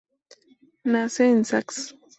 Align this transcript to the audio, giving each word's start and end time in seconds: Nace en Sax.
Nace 0.83 1.29
en 1.29 1.45
Sax. 1.45 1.93